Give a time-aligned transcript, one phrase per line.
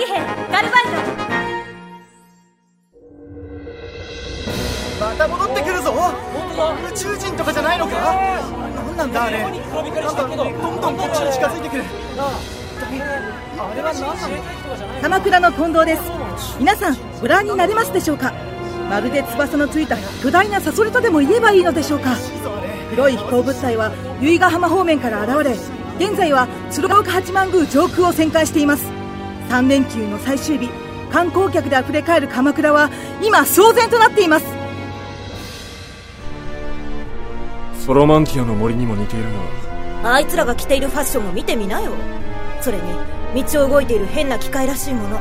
[0.00, 0.14] 騎兵
[0.50, 0.90] ガルバイド
[4.98, 5.92] また戻ってくるぞ。
[6.90, 7.92] 宇宙人とかじゃないのか？
[8.74, 9.42] 何なんだあれ。
[9.42, 9.60] なんか
[10.26, 10.36] どん
[10.80, 11.84] どんこっちに近づいてくる。
[12.16, 12.40] あ
[13.74, 16.02] れは何なの鎌倉の近藤です。
[16.58, 18.32] 皆さんご覧になれますでしょうか？
[18.88, 22.16] まるで翼のついた巨大なサソリとでも言えばいいのでしょうか？
[22.90, 23.92] 黒い飛行物体は
[24.22, 28.99] 由比ヶ浜方面から現れ現在は鶴岡八幡宮上空を旋回しています
[29.50, 30.70] 3連休の最終日
[31.10, 32.88] 観光客であふれ返る鎌倉は
[33.20, 34.46] 今騒然となっています。
[37.84, 39.24] ソロマンティアの森にも似ている
[40.02, 40.12] な。
[40.14, 41.90] あいつらが着ているファッションも見てみなよ。
[42.60, 45.20] それに道を動いている変な機械らしいもの。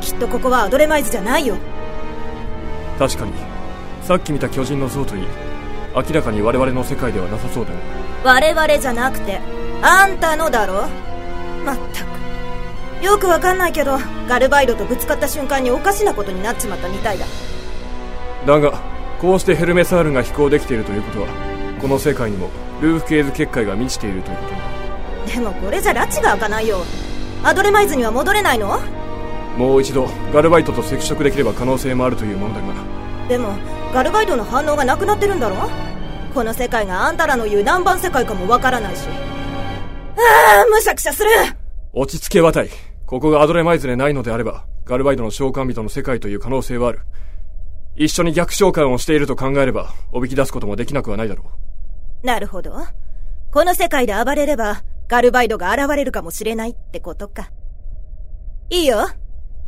[0.00, 1.56] きっとここはアドレマイズじゃないよ。
[2.98, 3.32] 確かに。
[4.02, 5.26] さっき見た巨人の像といい。
[5.94, 7.78] 明らかに我々の世界ではなさそうだね
[8.24, 9.38] 我々じゃなくて
[9.82, 10.88] あんたのだろ？
[11.64, 12.15] まったく
[13.06, 17.26] よくわかんないけどガルバイドとぶつかった瞬間におかしなことになっちまったみたいだ。
[18.44, 18.80] だが
[19.20, 21.28] こうしてヘルメサールが飛行できているということは
[21.80, 22.50] この世界にも
[22.82, 24.56] ルーフケーズ結界が満ちているということだ。
[25.32, 26.84] でもこれじゃ拉致が開かないよ
[27.44, 28.80] アドレマイズには戻れないの？
[29.56, 32.74] もう一度ガルバイトと接触できれば可能性もあるというものだが。
[33.28, 33.54] でも
[33.94, 35.70] ガルバイトの反応がなくなってるんだろ？
[36.34, 39.06] この世界があんたらの言う何番世界かもわからないし。
[40.18, 41.30] ああむしゃくしゃする。
[41.92, 42.68] 落ち着けわたい
[43.06, 47.00] ここがアドレマイズでないのであればガルバイドの召喚人の世界という可能性はある。
[47.94, 51.44] 一緒に逆召喚をしていると考えればおびき出すこともできなくはないだろ
[52.22, 52.26] う。
[52.26, 52.72] なるほど。
[53.52, 57.50] この世界で暴れればガルバイドが現れるかもしれないってことか。
[58.70, 59.08] いいよ。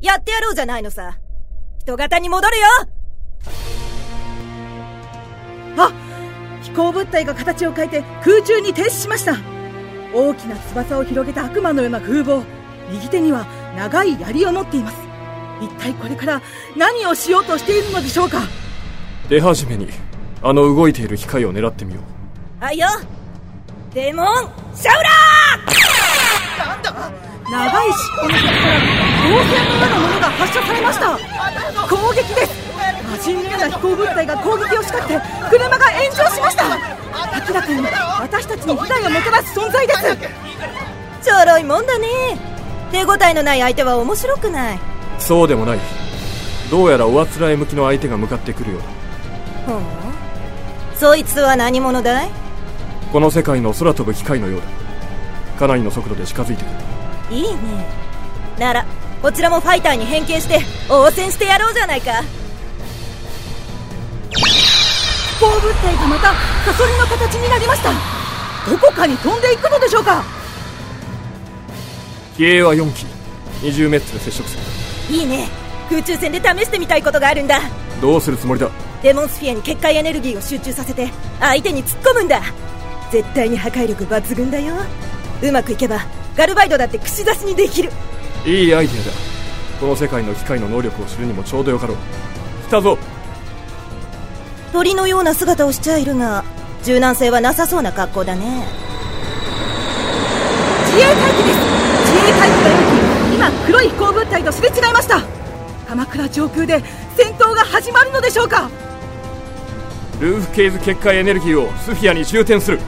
[0.01, 1.19] やってやろうじゃないのさ。
[1.79, 2.65] 人型に戻るよ。
[5.77, 5.93] あ
[6.61, 9.37] 飛行物体が形を変えて空中に停止しました。
[10.13, 12.58] 大きな翼を広げた悪魔のような風貌
[12.91, 14.97] 右手には長い槍を持っています。
[15.61, 16.43] 一体これから
[16.77, 18.43] 何をしようとしているのでしょうか？
[19.29, 19.89] 出始めに
[20.43, 22.01] あの動いている機械を狙ってみよ
[22.61, 22.65] う。
[22.65, 22.87] はいよ
[23.93, 24.27] デモン
[24.75, 26.69] シャウラー！
[26.69, 27.13] なんだ？
[27.51, 28.79] 長い尻尾の先から
[29.25, 31.19] 導線のようなものが発射されました。
[31.89, 32.69] 攻撃です。
[33.11, 36.65] 魔人のような飛行物体が攻撃を仕掛けて車が炎上しました。
[37.49, 37.83] 明らかに
[38.21, 40.17] 私たちに被害をもたらす存在です。
[41.23, 42.07] ちょろいもんだね
[42.91, 44.81] 手応えのない相手は面白くない。
[45.19, 45.79] そうでもない。
[46.71, 48.87] どうやらおあつらえ向きの相手が向かってくるようだ。
[49.73, 49.83] ほう。
[50.97, 52.31] そいつは何者だい？
[53.13, 54.67] この世界の空飛ぶ機械のようだ。
[55.59, 56.67] かなりの速度で近づいてく
[57.31, 57.37] る。
[57.37, 57.87] いいね。
[58.59, 58.87] なら
[59.23, 62.13] こちらもファイターに変形して応戦してやろうじゃないか。
[64.31, 66.33] 飛行物体がまた
[66.67, 67.93] サソリの形になりました。
[68.71, 70.23] どこかに飛んでいくのでしょうか？
[72.39, 73.05] 気鋭は4機。
[73.67, 74.57] 20メットル接触す
[75.11, 75.17] る。
[75.17, 75.49] いいね。
[75.89, 77.61] 空中戦で試してみたいことがあるんだ。
[78.01, 78.71] どうするつもりだ？
[79.03, 81.09] デモンスフィアに結界エネルギーを集中させて
[81.41, 82.41] 相手に突っ込むんだ。
[83.11, 84.77] 絶対に破壊力抜群だよ。
[85.43, 86.07] うまくいけば
[86.37, 87.91] ガルバイドだって串刺しにできる。
[88.47, 89.11] いいアイデアだ。
[89.81, 91.97] この世界の機械の能力を知るにもちょうどよかろう。
[92.69, 92.97] 来たぞ。
[94.73, 96.45] 鳥のような姿をしちゃいるが
[96.85, 98.65] 柔軟性はなさそうな格好だね。
[100.87, 101.68] 自衛隊機です
[106.19, 106.83] 倉上空で
[107.17, 108.69] 戦闘が始まるのでしょうか？
[110.21, 112.81] ルーフケーズ結界エネルギーをスフィアに充填する。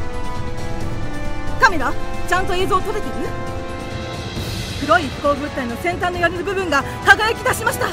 [1.61, 1.93] カメラ
[2.29, 3.13] ちゃんと映像撮れてる？
[4.81, 7.87] 黒い飛行物体の先端の槍の部分が輝き出しました。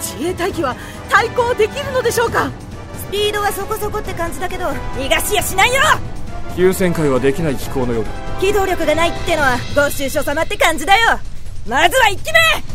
[0.00, 0.74] 自衛隊機は
[1.08, 2.50] 対抗できるのでしょうか？
[3.06, 4.66] スピードはそこそこって感じだけど
[4.96, 5.80] 逃がしやしないよ！
[6.56, 8.10] 急旋回はできない機構のようだ。
[8.40, 11.20] 機動力がないってのはご愁傷様って感じだよ！
[11.68, 12.38] まずは1機目！
[12.40, 12.69] あ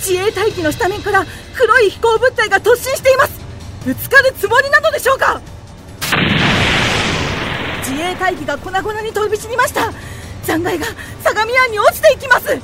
[0.00, 3.38] 自衛隊機の下面から黒い飛行物体が突進しています。
[3.84, 5.40] ぶつかるつもりなのでしょうか？
[7.86, 9.92] 自衛隊機が粉々に飛び散りました。
[10.44, 10.86] 残骸が
[11.22, 12.58] 相模湾に落ちていきます。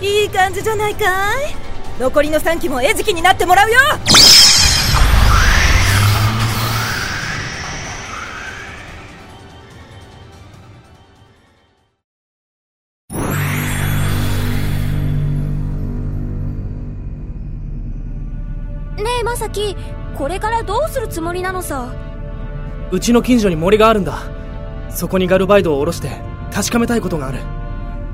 [0.00, 1.04] いい感じじゃないか
[1.42, 1.56] い？
[1.98, 3.76] 残りの3機も餌食になってもらうよ！
[19.46, 19.76] ねえまさき
[20.16, 21.94] これからどうするつもりなのさ？
[22.90, 24.18] うちの近所に森があるんだ。
[24.90, 26.10] そこにガルバイドを下ろして
[26.52, 27.38] 確かめたいことがある。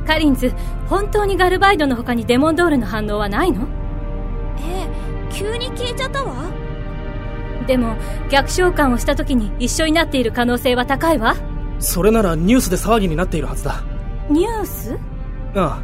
[0.07, 0.53] カリンズ
[0.89, 3.69] 本当にガルバイドの他にデモンドールの反応はないの？
[4.59, 6.51] ええ急に消えちゃったわ？
[7.67, 7.97] でも
[8.31, 11.37] 逆召喚をした時に一緒になっている可能性は高いわ。
[11.79, 13.83] それならニュースで騒ぎになっているはずだ。
[14.29, 14.99] ニュース？
[15.55, 15.83] ああ。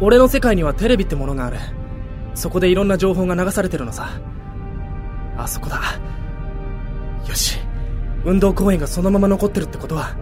[0.00, 1.58] 俺の世界にはテレビってものがある。
[2.34, 4.10] そこでいろんな情報が流されてるのさ
[5.38, 5.80] あそこだ。
[7.26, 7.56] よし。
[8.24, 10.16] 運動公園がそのまま残ってるってことは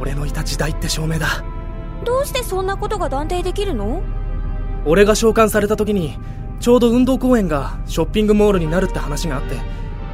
[0.00, 1.44] 俺のいた時代って証明だ。
[2.04, 4.02] どうしてそんなことが断定できるの？
[4.84, 6.18] 俺が召喚された時に
[6.60, 9.56] ちょうど運動公園がショッピングモールになるって話があって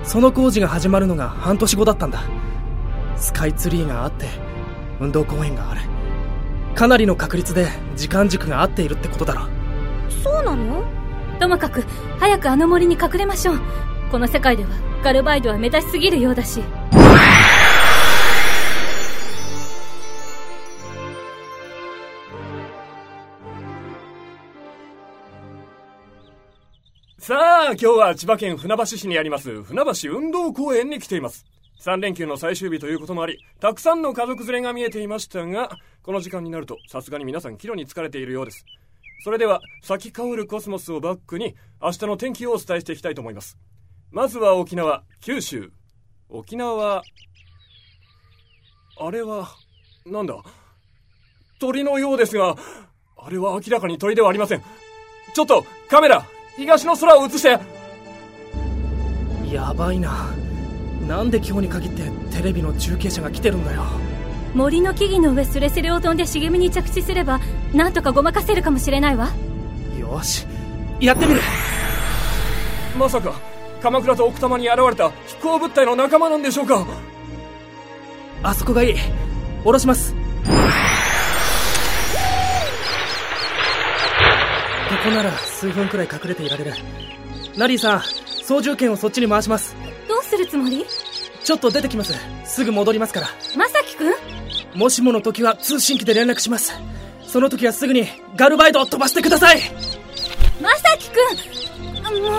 [0.02, 2.22] その工事が始まるのが半年後だったんだ。
[3.16, 4.26] スカイツリーがあって
[4.98, 5.82] 運動公園がある。
[6.74, 9.42] かなりの確率で時間軸が合っているってことだろ。
[10.24, 10.82] そうなの？
[11.38, 11.84] ともかく
[12.18, 13.60] 早くあの森に隠れましょう
[14.12, 14.68] この世界では
[15.02, 16.62] ガルバイドは目立ちすぎるようだし
[27.18, 31.46] さあ、今日は千葉県船橋市にあります船橋運動公園に来ています。
[31.80, 35.70] 3連休の最終日ということもあり、たくさんの家族連れが見えていましたが、
[36.02, 38.66] この時間になるとさすがに皆さん帰路に疲れているようです。
[39.24, 43.56] それでは、咲き香るコスモスをバックに、明日の天気をお伝えしていきたいと思います。
[44.12, 45.72] まずは沖縄、九州。
[46.28, 47.02] 沖縄は、
[49.00, 49.48] あれは、
[50.04, 50.36] なんだ？
[51.58, 52.56] 鳥のようですが、
[53.16, 54.62] あれは明らかに鳥ではありません。
[55.34, 56.26] ちょっと、カメラ
[56.56, 57.58] 東の空を映して。
[59.50, 60.28] やばいな。
[61.08, 63.82] なんで今日に限ってテレビの中継車が来てるんだよ。
[64.54, 67.40] 森の木々の上スレスレを飛んで茂みに着地すれば
[67.72, 69.30] なんとかごまかせるかもしれないわ。
[69.98, 70.46] よし
[71.00, 71.40] やってみる。
[72.98, 73.40] まさか
[73.82, 76.86] 鎌倉と奥多摩に現れた飛行物体の仲間なんでしょうか？
[78.44, 78.94] あそこがいい。
[79.64, 80.14] 下ろします。
[80.14, 80.18] こ
[85.04, 86.72] こなら数分くらい隠れていられる。
[87.56, 88.00] ナリーさん
[88.44, 89.74] 操縦権をそっちに回します。
[90.08, 90.86] どうするつもり？
[91.42, 92.14] ちょっと出てきます。
[92.44, 93.26] すぐ戻りますから。
[93.56, 94.12] まさきくん
[94.78, 96.72] もしもの時は通信機で連絡します。
[97.26, 98.06] その時はすぐに
[98.36, 99.60] ガルバイドを飛ばしてください。
[100.60, 101.16] まさきく
[102.12, 102.32] んもう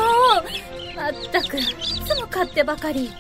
[0.95, 1.63] まったくい
[2.06, 3.12] つも勝手ばかり。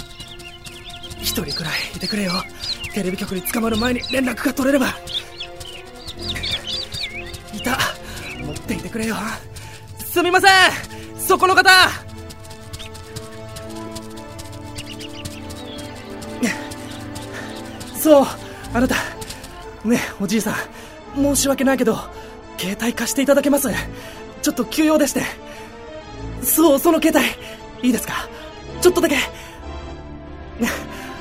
[1.21, 2.31] 一人くらいいてくれよ。
[2.93, 4.89] テレビ局に捕まる前に連絡が取れれば。
[7.53, 7.77] いた。
[8.43, 9.15] 持っていてくれよ。
[9.97, 10.51] すみません。
[11.19, 11.69] そこの方。
[18.03, 18.25] そう。
[18.73, 18.95] あなた。
[19.85, 20.55] ねおじいさん。
[21.15, 21.97] 申し訳ないけど
[22.57, 23.69] 携帯貸していただけます。
[24.41, 25.23] ちょっと急用でして。
[26.41, 27.42] そうその携帯。
[27.83, 28.13] いいですか？
[28.81, 29.17] ちょっとだけ。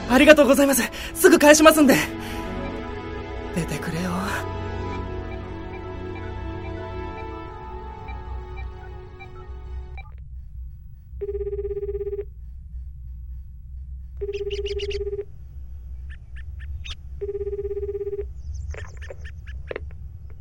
[0.08, 0.82] ありがとうございます。
[1.14, 1.96] すぐ返しますんで。
[3.56, 4.10] 出てくれよ。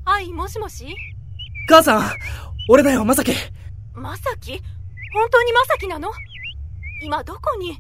[0.06, 0.96] はい、もしもし？
[1.68, 2.04] 母さん
[2.70, 3.32] 俺だよまさき
[3.94, 4.62] まさき
[5.14, 6.12] 本当にまさきなの？
[7.04, 7.78] 今どこに？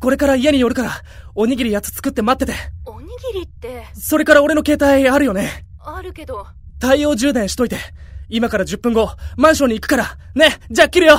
[0.00, 0.90] これから家に寄るから
[1.34, 2.58] おにぎりやつ作って待ってて。
[2.84, 5.66] おにぎりって、それから俺の携帯あるよね。
[5.80, 6.46] あるけど、
[6.80, 7.78] 太陽充電しといて。
[8.28, 10.18] 今から10分後マンションに行くから。
[10.34, 11.18] ねじゃあ切るよ。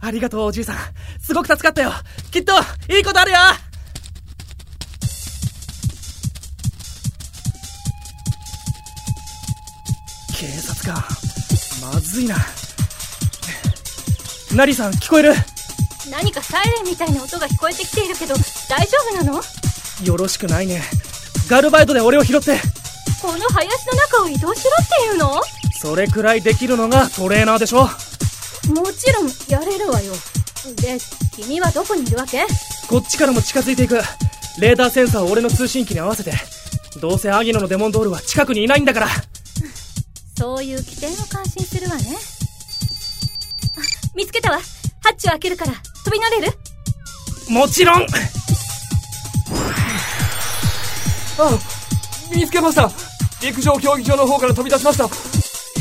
[0.00, 0.76] ありがとうおじいさん。
[1.20, 1.90] すごく助かったよ。
[2.30, 2.52] きっと
[2.92, 3.38] いいことあるよ。
[10.38, 11.02] 警察官
[11.92, 12.36] まずいな
[14.56, 15.34] ナリさん聞こえる？
[16.10, 18.34] 何かサイレンみたいな音が聞こえてきているけど
[18.70, 19.42] 大丈夫なの？
[20.02, 20.82] よろしくないね。
[21.48, 22.58] ガルバイトで俺を拾って。
[23.20, 25.42] この林の中を移動しろっていうの？
[25.78, 27.82] それくらいできるのがトレーナーでしょ。
[27.82, 30.14] もちろんやれるわよ。
[30.80, 30.96] で
[31.36, 32.46] 君はどこにいるわけ？
[32.88, 33.96] こっちからも近づいていく。
[34.58, 36.32] レーダーセンサーを俺の通信機に合わせて。
[36.98, 39.08] どうせアギノのデモンドールは近くにいないんだから。
[40.38, 42.04] そういう起点を感心するわね。
[42.04, 42.35] あ
[44.16, 44.58] 見つけたわ。
[45.02, 45.72] ハッチを開けるから
[46.04, 46.52] 飛び乗れる？
[47.50, 48.06] もちろん。
[51.38, 51.58] あ
[52.34, 52.90] 見つけました。
[53.42, 55.04] 陸上競技場の方から飛び出しました。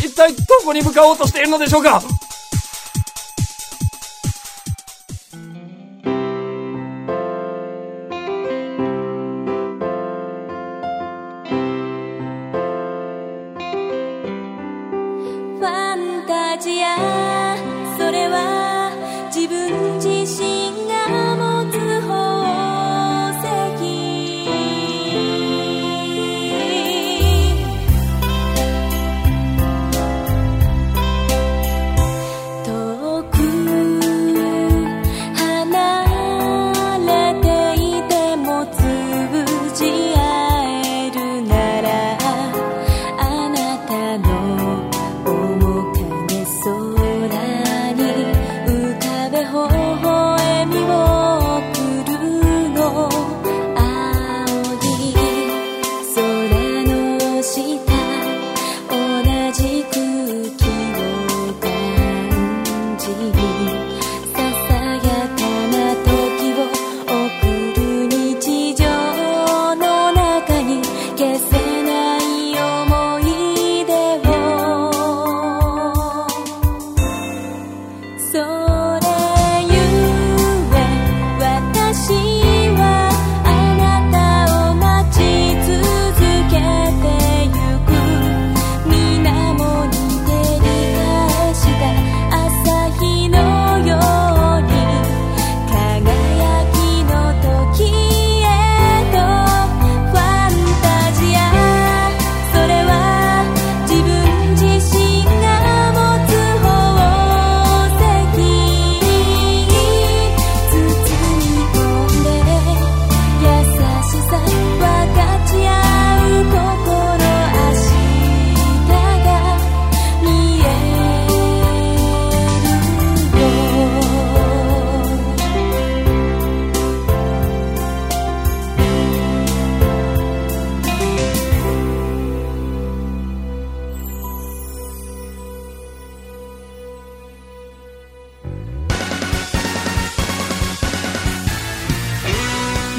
[0.06, 2.04] 一体どこに向かおうとしているのでしょうか？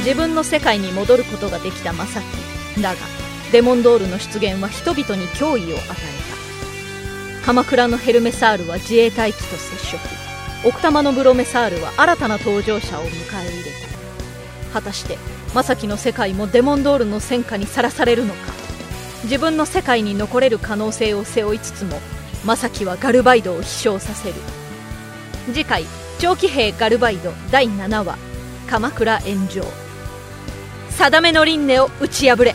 [0.06, 3.00] 自分の世界に戻ることができたマサキだが
[3.50, 5.84] デモンドールの出現は人々に脅威を与え
[7.40, 9.98] た鎌倉のヘルメサールは自衛隊機と接触。
[10.64, 13.70] 奥多摩のブロメサールは新たな搭乗者を迎え入れ
[14.70, 15.18] た果たして
[15.54, 18.52] マサキの世界もデモンドールの戦火にさらされるのか。
[19.25, 21.98] 自分の世界に残れる可能性を背負いつつも
[22.44, 24.34] マサキはガルバイドを飛翔させる。
[25.52, 25.84] 次回
[26.20, 28.16] 長期兵ガルバイド第7話
[28.68, 29.86] 鎌倉炎上。
[30.97, 32.55] 定めの輪廻を打ち破れ。